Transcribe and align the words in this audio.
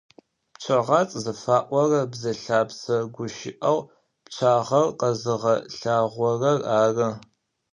ПчъэгъацӀ 0.53 1.17
зыфаӀорэр 1.23 2.05
бзэ 2.11 2.31
лъэпсэ 2.41 2.97
гущыӏэу 3.13 3.79
пчъагъэр 4.25 4.87
къэзыгъэлъагъорэр 4.99 6.59
ары. 6.81 7.09